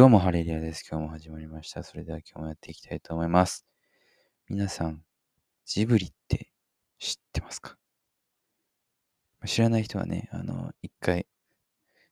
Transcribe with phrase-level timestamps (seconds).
[0.00, 0.82] どうも、ハレリアです。
[0.90, 1.82] 今日も始まりました。
[1.82, 3.66] それでは今日もやっていきたいと思います。
[4.48, 5.02] 皆さん、
[5.66, 6.50] ジブリって
[6.98, 7.76] 知ってますか？
[9.44, 11.26] 知らない人はね、あの、一回、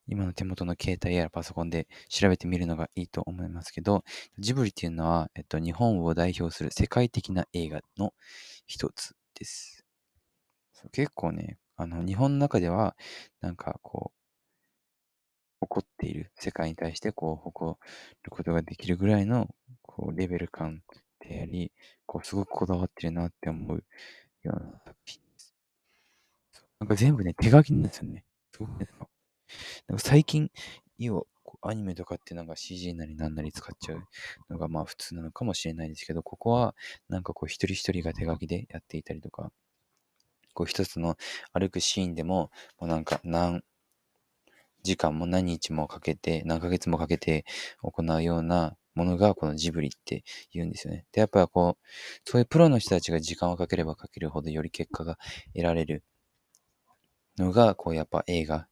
[0.07, 4.05] 今の手元の携帯やパソコンで調べてみるのがいいと思いますけど、
[4.39, 8.13] ジブリっていうのは、えっと、日本を代表する世界的な映画の
[8.67, 9.87] 一つです。
[10.93, 12.99] 結構ね、あの、日本の中では、
[13.41, 14.18] なんかこう
[15.63, 17.77] う、誇っている世界に対してこう誇
[18.23, 19.49] ることができるぐらいの
[19.83, 20.83] こうレベル感
[21.21, 21.73] であり、
[22.07, 23.85] こうすごくこだわってるなって思う
[24.43, 25.55] ような作品です。
[26.81, 28.25] なんか全部ね、手書きなんですよね。
[28.53, 28.89] すごくね、
[29.89, 30.51] なんか最近、
[30.99, 31.25] 要は
[31.63, 34.03] アニメとかってなんか CG なりなんなり使っちゃう
[34.51, 36.75] のがまあ普通なのかもしれないですけど、ここは
[37.09, 39.51] なんかこう一人一人が手書きでやっていたりとか、
[40.55, 41.17] こう一つの
[41.53, 43.63] 歩くシーンでも、もうなんか何
[44.83, 47.45] 時間も何日もかけて、何ヶ月もかけて
[47.83, 51.07] 行うようなものがこのジブリって言うんですよね。
[51.13, 51.87] で、やっぱこう、
[52.25, 55.19] そういうプロの人たちが時間をかければかけるほどより結果が
[55.55, 56.05] 得られる
[57.39, 58.67] のが、こうやっぱ映画、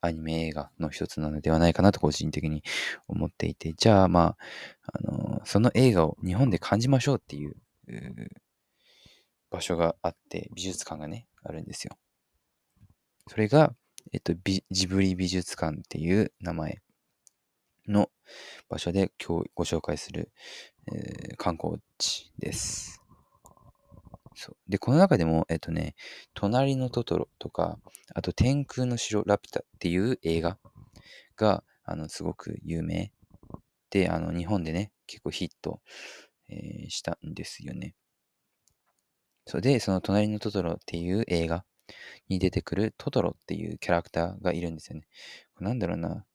[0.00, 2.62] アニメ映画の一つなのではないかなと個人的に
[3.08, 4.36] 思っていて、じゃあま
[4.84, 7.56] あ、あのその映画を日本で感じましょうっていう
[7.88, 8.30] う
[9.50, 11.96] 場所があって、美術館がね、あるんですよ。
[13.28, 13.74] それが、
[14.16, 14.32] えっと、
[14.70, 16.78] ジブリ美術館っていう名前
[17.86, 18.08] の
[18.66, 20.32] 場所で今日ご紹介する、
[20.90, 23.02] えー観光地です。
[24.34, 25.96] そうで、この中でも、えっとね、
[26.32, 27.78] 隣のトトロとか、
[28.14, 30.56] あと天空の城ラピュタっていう映画
[31.36, 33.12] が、あの、すごく有名
[33.90, 35.82] で、あの、日本でね、結構ヒット、
[36.48, 37.94] えーしたんですよね。
[39.44, 41.66] そうで、その隣のトトロっていう映画
[42.28, 45.06] に出てくるトトロっていうキャラクターがいるんですよね。
[45.54, 46.26] これなんだろうな。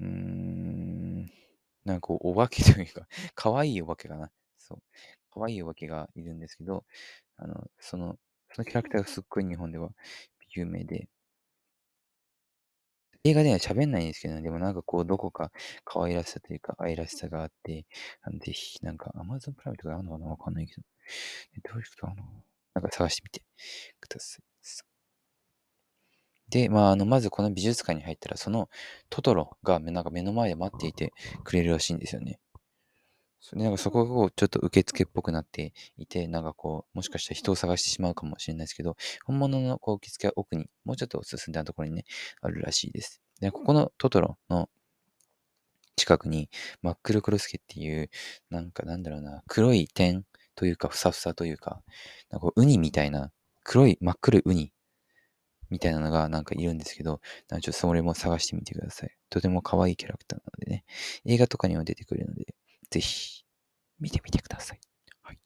[0.00, 1.24] うーん、
[1.84, 4.30] なんかこうお化けというか、 可愛いお化けかな。
[4.58, 4.82] そう。
[5.32, 6.84] 可愛いお化けがいるんですけど、
[7.36, 8.18] あの、その、
[8.52, 9.90] そのキャラクターがすっごい日本では
[10.54, 11.08] 有名で、
[13.24, 15.50] 映画では喋んないんですけど、でもなんかこう、どこか
[15.84, 17.86] 可愛らしさというか、愛らしさがあって、
[18.40, 20.26] ぜひ、なんか Amazon プライムとかあるのかな？
[20.26, 20.82] わかんないけど、
[21.70, 22.53] どういうことあるのかな？
[22.74, 23.42] なんか探してみて
[24.00, 24.54] ください。
[26.54, 28.68] で、まあ、あの、まずこの美術館に入ったら、その
[29.10, 32.38] トトロがなんか目の前で待っていてくれるらしいんですよね。
[33.40, 42.04] そなんかそこがこうちょっと受付っぽくなっていて、なんかこう、もしかしたら人を探してしまうかもしれないですけど、本物のこう受付は奥に、もうちょっと進んだところにね、
[42.40, 43.20] あるらしいです。
[43.40, 44.68] で、ここのトトロの
[45.96, 46.48] 近くに、
[46.82, 48.10] マックルクロスケっていう、
[48.50, 51.82] なんかなんだろうな、黒い点というか、ふさふさというか、
[52.30, 53.30] なんかウニみたいな、
[53.64, 54.72] 黒い真っ黒いウニ
[55.70, 59.10] みたいなのがなんかいるんですけど、なんかちょっとそれも探してみてください。
[59.30, 60.84] とても可愛いキャラクターなのでね、
[61.24, 62.54] 映画とかにも出てくるので、
[62.90, 63.44] ぜひ
[64.00, 64.80] 見てみてください。
[65.22, 65.38] はい。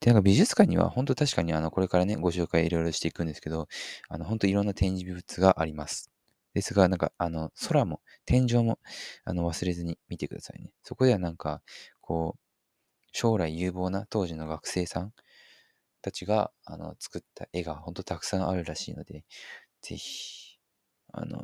[0.00, 3.68] で、なんか美術館には本当確かにあの、これからね、ご紹介いろいろしていくんですけど、
[4.08, 6.10] あの、本当いろんな展示物があります。
[6.52, 8.78] ですが、なんか、あの、空も、天井も、
[9.24, 10.70] あの、忘れずに見てくださいね。
[10.82, 11.62] そこではなんか、
[12.00, 12.43] こう、
[13.14, 15.14] 将来有望な当時の学生さん
[16.02, 19.24] たちが、あの、作った絵が本当たくさんあるらしいので、
[19.82, 20.58] ぜひ、
[21.12, 21.38] あの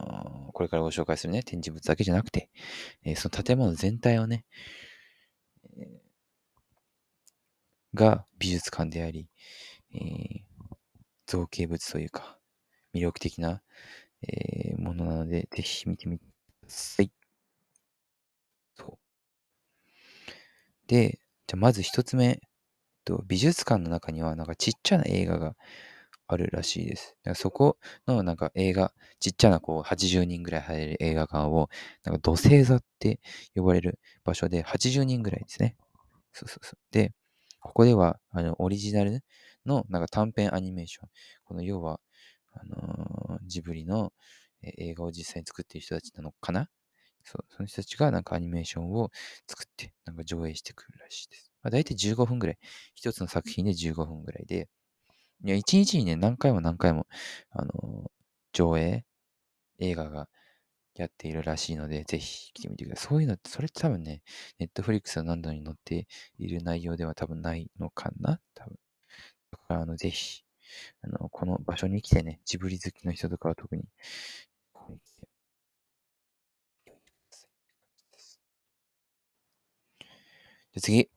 [0.51, 2.51] ーこれからご紹介するね、展示物だけじゃなくて、
[3.05, 4.47] えーその建物全体をね、
[5.77, 6.11] えー
[7.95, 9.29] が美術館であり、
[9.95, 10.43] えー
[11.27, 12.39] 造形物というか、
[12.95, 13.63] 魅力的な、
[14.23, 16.29] えーものなので、ぜひ見てみてく
[16.65, 17.13] ださい。
[18.77, 18.99] そう。
[20.87, 21.19] で、
[21.51, 22.39] じゃまず一つ目、
[23.05, 25.57] と美術館の中にはなんかちっちゃな映画が
[26.29, 27.17] あるらしいです。
[27.25, 31.69] だからそこのなんか映画、ちっちゃなこう80人ぐらい入れる映画館を、
[32.05, 33.19] なんか土星座って
[33.57, 35.75] 呼ばれる場所で80人ぐらいですね。
[36.33, 36.79] そうそうそう。
[36.93, 37.15] で、
[37.59, 39.25] ここではあのオリジナル
[39.67, 41.09] のなんか短編アニメーション。
[41.43, 41.99] この要は、
[42.53, 44.13] あのージブリの
[44.63, 46.69] 映画を実際に作っている人たちなのかな
[47.25, 49.11] そう、その人たちがなんかアニメーションを
[49.47, 51.51] 作って、なんか上映してくるらしいです。
[51.63, 52.59] まあ、大体15分ぐらい。
[52.95, 54.69] 一つの作品で15分ぐらいで、
[55.45, 57.07] いや、一日にね、何回も何回も、
[57.51, 58.11] あのー
[58.53, 59.05] 上映、
[59.81, 60.29] 映画が
[60.97, 63.09] やっているらしいので、ぜひ来てみてください。
[63.09, 64.23] そういうのって、それって多分ね、
[64.59, 66.07] ネットフリックスなどに載って
[66.39, 68.79] いる内容では多分ないのかな多分。
[69.53, 70.45] だから、あの、ぜひ、
[71.03, 73.87] あの、この場所に来てね、ジブリ好きの人とかは特、に来
[75.21, 75.29] て
[80.75, 81.11] で次、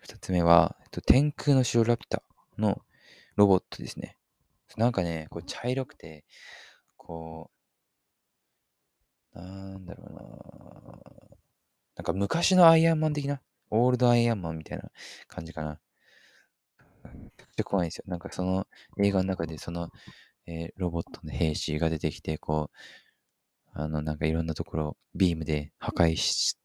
[0.00, 2.22] 二つ目は、えっと、天空の城ラピュタ
[2.58, 2.80] の
[3.36, 4.16] ロボットですね。
[4.76, 6.24] なんかね、こう茶色くて、
[6.96, 7.50] こ
[9.34, 10.20] うなんだろうな。
[11.96, 14.90] なんか昔のアイアンマン的な、オールドアイアンマンみたいな
[15.28, 15.80] 感じかな。
[17.14, 18.04] めちゃくちゃ怖いんですよ。
[18.06, 18.66] なんかその
[18.98, 19.90] 映画の中でその、
[20.46, 22.76] えーロボットの兵士が出てきて、こう、
[23.72, 26.56] あの、なんかいろんなところビームで破壊し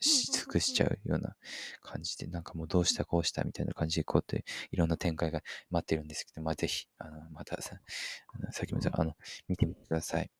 [0.00, 1.34] し尽くしちゃうような
[1.82, 7.76] 感じで、なんかもうどうしたこうしたみたいな感じで、こうやっていろんな展開が待ってるんですけど、まあぜひ、あの、またさ、
[8.34, 9.14] あのさっきも言った、あの、
[9.48, 10.30] 見てみてください。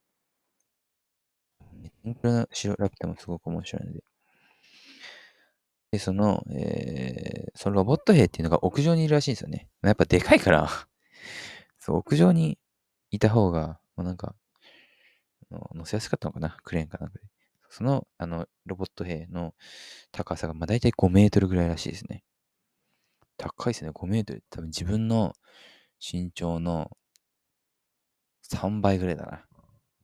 [2.05, 4.05] シンプルな白ラピュタもすごく面白いので。
[5.91, 9.69] で、その、えー、そのロボット兵っていうのが屋上にいるらしいんですよね。
[9.83, 10.69] やっぱでかいから
[11.79, 12.59] そう、屋上に
[13.11, 14.35] いた方が、もうなんか、
[15.51, 17.25] 乗せやすかったのかなクレーンかなんかで。
[17.71, 19.55] その、あの、ロボット兵の
[20.13, 22.25] 高さが、まあ大体5メートルぐらいらしいですね。
[23.37, 24.43] 高いですね、5メートル。
[24.51, 25.35] 多分自分の
[26.01, 26.91] 身長の
[28.43, 29.45] 3倍ぐらいだな。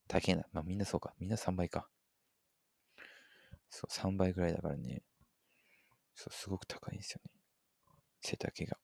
[0.08, 0.44] 高いな。
[0.52, 1.14] まあみんなそうか。
[1.18, 1.88] みんな3倍か。
[3.70, 5.02] そう、3倍ぐらいだからね。
[6.14, 7.30] そう、すごく高いんですよね。
[8.20, 8.78] 背丈が。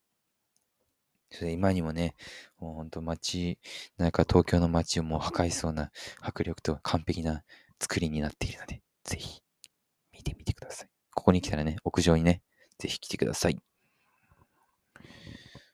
[1.31, 2.17] それ今にもね、
[2.59, 3.59] もうほんと街、
[3.97, 7.45] なんか東京の街をもう破壊しそうな迫力と完璧な
[7.81, 9.41] 作りになっているので、ぜひ
[10.13, 10.89] 見てみてください。
[11.15, 12.43] ここに来たらね、屋上にね、
[12.79, 13.59] ぜひ来てください。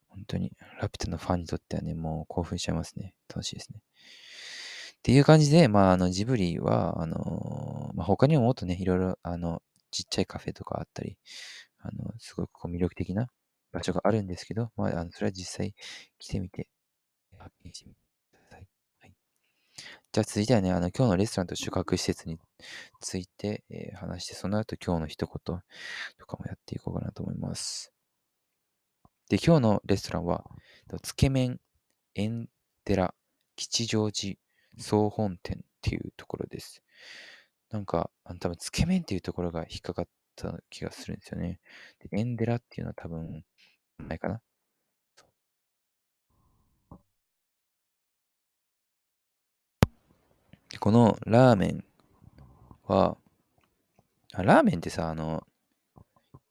[0.09, 3.15] 本当に、ラピュタのファンにとってはね、もう興奮しちゃいますね。
[3.29, 3.81] 楽しいですね。
[3.81, 11.17] っていう感じで、まあ、あの、ジブリは、あのまあ、他にももっとね、いろいろ、あの、ちっちゃいカフェとかあったり、
[11.79, 13.29] あの、すごくこう魅力的な
[13.73, 15.75] 場所があるんですけど、まあ、あのそれは実際
[16.19, 16.69] 来てみて、
[17.39, 18.06] 発見してみて。
[20.13, 22.39] じゃあ続いてはね、あの、今日のレストランと宿泊施設に
[23.01, 25.33] ついて、えー話して、その後今日の一言
[26.19, 27.93] とかもやっていこうかなと思います。
[29.29, 30.45] で、今日のレストランは、
[31.03, 31.61] つけ麺
[32.15, 32.49] エン
[32.85, 33.15] デラ
[33.57, 34.37] 吉祥寺
[34.79, 36.83] 総本店っていうところです。
[37.71, 41.61] なんか、あの多分つけ麺っていうところが引っかかった気がするんですよね。
[41.99, 43.45] で、エンデラっていうのは多分、
[43.99, 44.41] ないかな。
[50.77, 51.85] でこのラーメン
[52.85, 53.17] は、
[54.35, 55.43] あラーメンってさ、あの、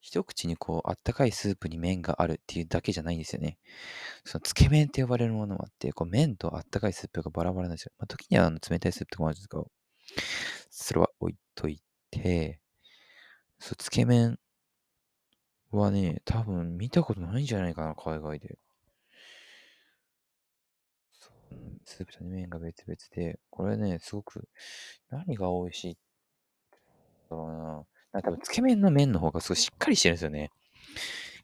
[0.01, 3.60] 一口にこう、あったかいスープに麺があるっていうだけじゃないんですよね。
[4.24, 7.92] そのつけ麺って呼ばれるものもあって、こう麺とあったかいスープがバラバラなんですよ。
[8.00, 9.69] まあ、時にはあの冷たいスープとかもあるんですけど、
[10.71, 11.80] それは置いとい
[12.10, 12.60] て、
[13.60, 14.39] そう、つけ麺
[15.69, 18.57] はね、多分見たことないんじゃないかな、海外で。
[21.12, 24.49] そうスープと麺が別々で、これね、すごく、
[25.09, 25.97] 何が美味しい
[27.29, 27.85] だろうな。
[28.11, 30.51] なんか多分、つけ麺の麺の方がすごいしっかりしてるんですよね。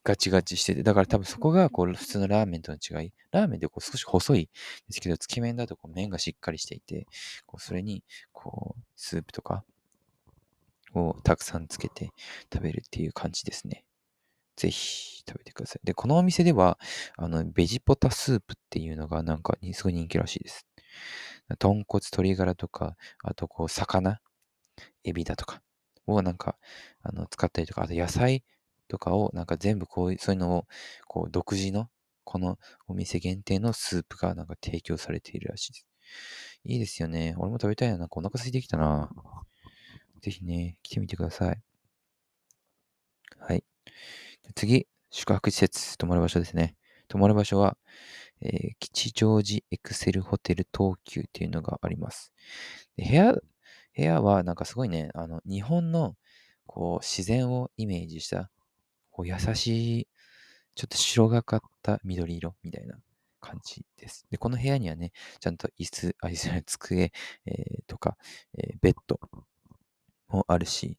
[0.03, 0.83] ガチガチしてて。
[0.83, 3.13] だから多分そこがこう普通のラーメンとの違い。
[3.31, 4.49] ラーメンってこう少し細い
[4.87, 7.05] ですけど、つけ麺だとこう麺がしっかりしていて、
[7.45, 9.63] こうそれにこうスープとか
[10.95, 12.09] をたくさんつけて
[12.51, 13.83] 食べるっていう感じですね。
[14.55, 15.85] ぜひ食べてください。
[15.85, 16.79] で、このお店では、
[17.17, 20.67] あの、ベジポタスープっていうのがなんかすごい人気らしいです。
[21.59, 24.19] 豚骨、鶏ガラとか、あとこう、魚、
[25.03, 25.61] エビだとか
[26.07, 26.57] をなんか、
[27.01, 28.43] あの、使ったりとか、あと野菜
[28.87, 30.67] とかをなんか全部こういう、そういうのを、
[31.07, 31.89] こう、独自の、
[32.23, 32.57] この
[32.87, 35.87] お店限定のスープがなんか提供されているらしいです。
[36.63, 37.33] いいですよね。
[37.37, 37.97] 俺も食べたいな。
[37.97, 39.09] なんかお腹空いてきたな。
[40.21, 41.61] ぜひね、来てみてください。
[43.39, 43.63] はい。
[44.55, 46.75] 次、宿泊施設、泊まる場所ですね。
[47.07, 47.77] 泊まる場所は、
[48.41, 52.33] えー吉祥寺エクセルホテル東急っていうのがあります。
[52.97, 53.41] で部屋、部
[53.97, 56.15] 屋はなんかすごいね、あの、日本の
[56.67, 58.51] こう自然をイメージした、
[59.11, 60.07] こう優しい、
[60.75, 62.97] ちょっと白がかった緑色みたいな
[63.41, 64.25] 感じです。
[64.31, 67.11] で、この部屋にはね、ちゃんと椅子、あ、椅子机、
[67.45, 68.17] えーとか、
[68.57, 69.19] えーベッド
[70.29, 70.97] もあるし、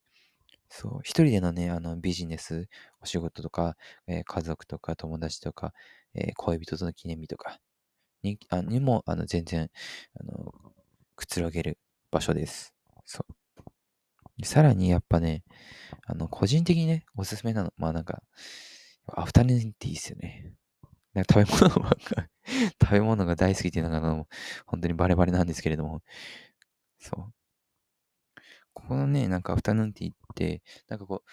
[0.75, 2.69] そう、一人でのね、あの、ビジネス、
[3.01, 3.77] お仕事とか、
[4.07, 5.73] えー家族とか友達とか、
[6.15, 7.61] えー恋人との記念日とか
[8.23, 9.71] にあにも、あの、全然、
[10.21, 10.55] あの、
[11.17, 11.79] くつろげる
[12.13, 12.75] 場所です。
[13.07, 13.35] そう。
[14.45, 15.43] さらにやっぱね、
[16.07, 18.23] あの、個人的にね、おすすめなの、まあなんか、
[19.09, 20.53] アフタヌーンティーですよね。
[21.15, 22.29] なんか食べ物ばっか、
[22.83, 24.29] 食べ物が大好きっていうのが、あの、
[24.67, 26.03] 本当にバレバレなんですけれども、
[27.01, 27.35] そう。
[28.75, 31.31] このね、なんかアフタヌーンティーって、なんかこう、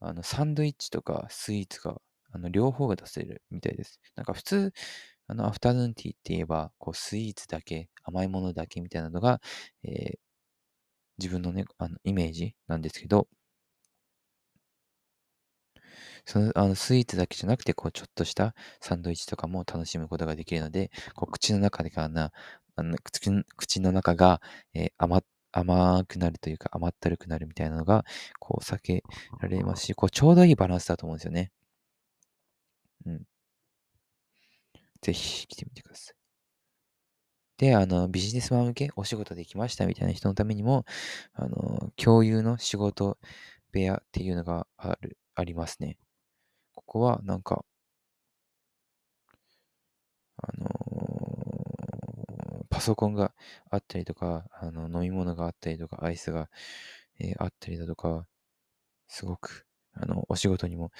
[0.00, 2.00] あの、サンドイッチとかスイーツが、
[2.32, 4.00] あの、両方が出せるみたいです。
[4.16, 4.72] なんか普通、
[5.28, 9.40] あの、アフタヌーンティーって言えば、こう、スイーツだけ、甘いものだけみたいなのが、
[9.84, 10.20] えー
[11.18, 13.26] 自分のね、あの、イメージなんですけど、
[16.26, 22.32] その、あの、スイーツだけじゃなくて、こう、ちょっとしたサンドイッチとかも楽しむことができるので、こう、口の中でかな、
[22.76, 22.96] あの
[23.56, 24.40] 口の中が、
[24.74, 25.22] えー甘
[25.54, 28.04] 甘くなるというか甘ったるくなるみたいなのが、
[28.40, 29.04] こう避け
[29.40, 31.52] られますし、こうちょうどいいバランスだと思うんですよね。
[33.06, 33.26] うん。
[35.02, 36.16] ぜひ来てみてください。
[37.58, 40.84] で、あの、ビジネスマン向け、お仕事できましたみたいな人のためにも、
[41.34, 43.18] あの、共有の仕事
[43.72, 45.98] 部屋っていうのがある、ありますね。
[46.74, 47.64] ここは、なんか、
[50.36, 50.93] あのー
[52.74, 53.32] パソコンが
[53.70, 56.50] あったりとか、あの、飲み物があったりとか、アイスが、
[57.20, 58.26] えーあったりだとか、
[59.08, 60.90] すごく、あの、お仕事にも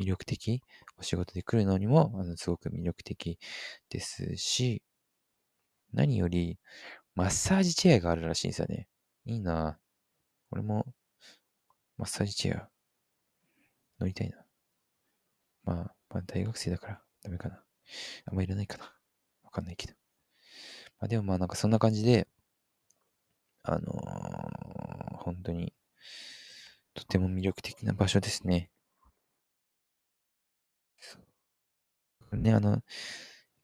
[0.00, 0.62] 魅力的、
[0.98, 3.38] お仕事で来るのにも、あの、すごく魅力的
[3.90, 4.82] ですし、
[5.94, 6.58] 何より、
[7.14, 8.86] マッサージチェアがあるらしいんですよね。
[9.24, 9.74] いいなぁ
[10.52, 10.86] 俺も、
[11.96, 12.68] マッサージチェア、
[13.98, 14.36] 乗りたいな。
[15.64, 17.60] まあ、まあ、大学生だから、ダメかな。
[18.26, 18.84] あんまいらないかな。
[19.42, 20.03] わかんないけど。
[21.00, 22.26] まあ、でもまあ、なんかそんな感じで、
[23.64, 25.72] あのー本当に、
[26.92, 28.68] とても魅力的な場所ですね。
[32.32, 32.82] ね、あの、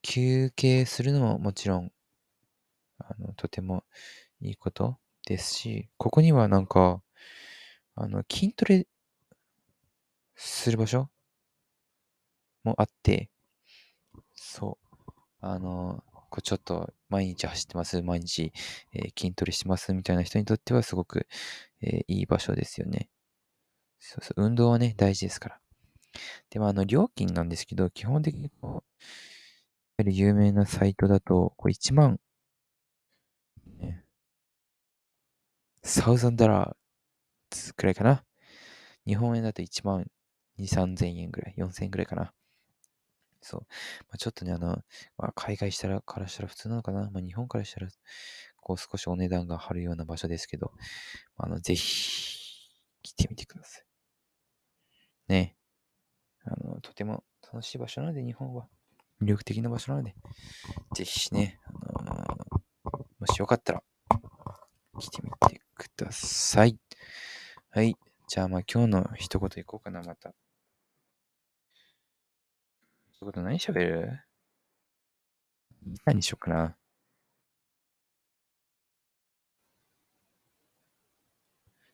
[0.02, 1.92] 休憩するのももちろん、
[2.98, 3.84] あの、とても
[4.40, 7.02] いいことですし、ここにはなんか、
[7.96, 8.86] あの、筋トレ
[10.34, 11.08] する場所
[12.64, 13.30] もあって、
[14.34, 14.96] そう。
[15.40, 18.52] あの、こうちょっと毎日走ってます、毎日、
[18.92, 21.26] えー筋トレしてますみたいな人にとってはすごく、
[21.82, 23.08] えーいい場所ですよね。
[24.00, 25.60] そうそう、運動はね、大事ですから。
[26.50, 28.82] でも、あの、料金なんですけど、基本的にこう、いわ
[29.98, 32.18] ゆる有名なサイトだと、こう1万、
[33.80, 34.04] ね、
[35.82, 38.24] サウザンダラーくらいかな。
[39.06, 40.06] 日本円だと1万
[40.58, 42.32] 2、3000円ぐらい、4000円ぐらいかな。
[43.40, 43.60] そう。
[43.60, 44.82] まあ、ちょっとね、あの、
[45.16, 47.10] まあ、海外したらからしたら普通なのかな。
[47.10, 47.88] まあ、日本からしたら、
[48.56, 50.72] こう少しお値段が張るような場所ですけど、
[51.36, 52.70] あの、ぜひ、
[53.02, 53.84] 来てみてください。
[55.28, 55.56] ね。
[56.44, 58.68] あの、とても楽しい場所なので、日本は。
[59.20, 60.14] 魅力的な場所なので、
[60.94, 61.60] ぜひね、
[61.98, 62.14] あの
[63.18, 63.82] もしよかったら、
[64.98, 66.78] 来てみてください。
[67.70, 67.96] はい。
[68.28, 70.32] じゃあ、まあ、今日の一言いこうかな、また。
[73.22, 74.20] 一言何喋る？
[76.06, 76.76] 何しようかな。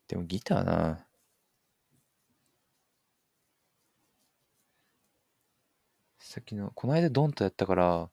[0.09, 1.07] でもギターな。
[6.21, 8.11] さっきの、この間ドンとやったから、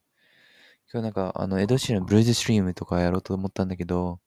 [0.92, 4.20] 今日なんか、あの、エドシーランブルーズストリームとかやろうと思ったんだけど、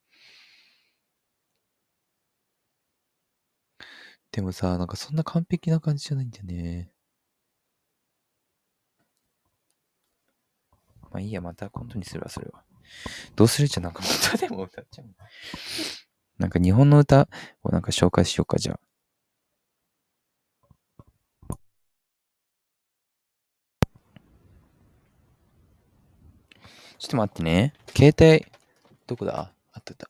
[4.31, 6.91] でもさ、なんかそんな完璧な感じじゃないんだよね。
[11.17, 12.63] まあいいや、また今度にするわ、それは。
[13.35, 15.07] どうするじゃ、なんかまたでも歌っちゃう。
[16.37, 17.27] なんか日本の歌
[17.63, 18.79] をなんか紹介しようか、じゃあ。
[26.99, 27.73] ちょっと待ってね。
[27.95, 28.45] 携帯、
[29.07, 29.51] どこだ？
[29.73, 30.07] あったた。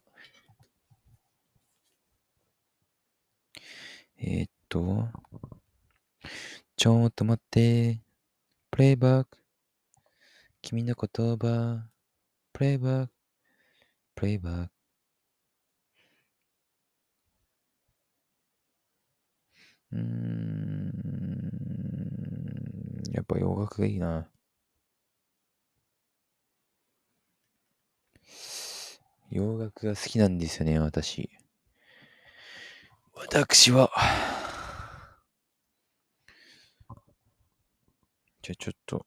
[4.18, 5.08] えー、っと、
[6.76, 8.02] ちょっと待って。
[8.72, 9.38] プレイバック。
[10.68, 11.88] 君の言葉。
[12.52, 13.14] プレイバック。
[14.16, 14.72] プレイバック。
[19.94, 20.02] うーん。
[23.14, 24.28] やっぱ洋楽がいいな。
[29.32, 31.30] 洋楽が好きなんですよね、私。
[33.14, 33.90] 私は。
[38.42, 39.06] じゃあちょっと。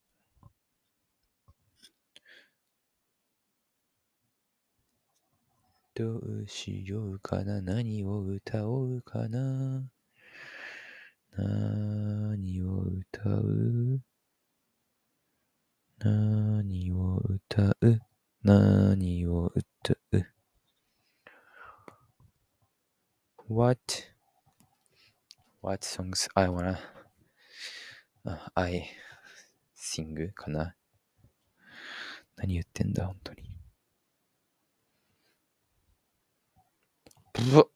[6.01, 7.61] どうしようかな。
[7.61, 9.85] 何を歌おうかな。
[11.37, 14.01] 何を歌う？
[15.99, 18.01] 何を歌う？
[18.43, 20.27] 何を歌う
[23.47, 23.79] ?What?
[25.61, 26.79] What songs I wanna、
[28.25, 28.87] uh, I
[29.77, 30.75] sing かな。
[32.37, 33.50] 何言ってんだ、本当に。
[37.49, 37.71] ブワブ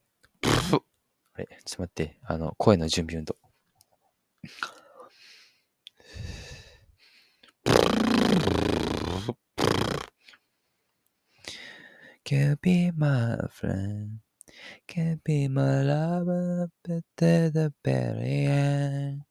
[1.36, 3.36] あれ、ちょっと待って、あの、声の準備運動。
[12.24, 14.20] Can be my friend,
[14.86, 19.22] can be my lover, better the better end.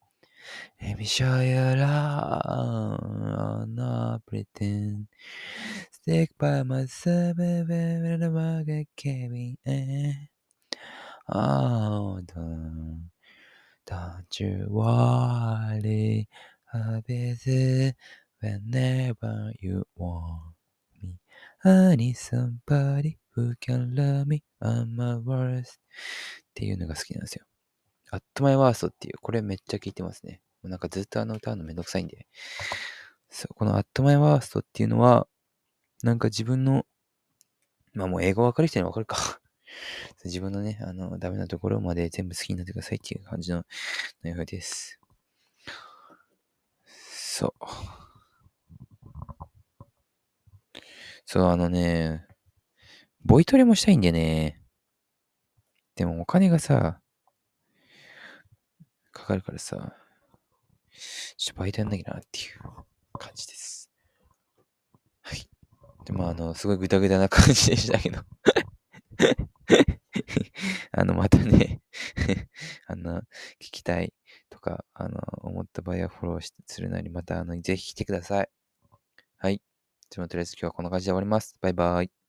[0.81, 5.07] Let me show you love, oh, no pretend.
[6.05, 10.27] Stick by myself, when the market came in.
[11.29, 13.09] Oh, don't,
[13.87, 16.27] don't you worry,
[16.73, 17.93] I'll be there
[18.41, 20.55] whenever you want
[21.01, 21.21] me.
[21.63, 27.45] I need somebody who can love me on my worst っていうのが好きなんですよ。
[28.11, 30.41] アットマイワーストっていう、これめっちゃ聞いてますね。
[30.63, 32.27] もうなんかずっとあの歌うのめんどくさいんで。
[33.29, 35.27] そう、このアットマイワーストっていうのは、
[36.03, 36.85] なんか自分の、
[37.93, 39.39] まあもう英語わかる人にはわかるか
[40.25, 43.65] 自分のね、あの、ダメなところまで全部好きになってくださいっていう感じの
[44.21, 44.99] 内容です。
[46.85, 47.65] そう。
[51.25, 52.25] そう、あのね、
[53.25, 54.61] ボイトレもしたいんでね。
[55.95, 56.99] でもお金がさ、
[59.11, 59.95] かかるからさ、
[61.37, 62.59] ちょっとバイトやんなきゃなっていう
[63.17, 63.72] 感じです。
[66.03, 66.13] はい。
[66.13, 68.21] でもあの、すごいグダグダな感じでしたけど
[70.91, 71.81] あの、またね
[72.87, 73.21] あの、
[73.59, 74.13] 聞きたい
[74.49, 78.49] とか、あの、思った場合はフォローするなり、また、あの、ぜひ来てください。
[79.37, 79.61] はい。
[80.09, 81.57] じゃあ、とりあえず今日はこんな感じで終わります。
[81.61, 82.22] バイバイ。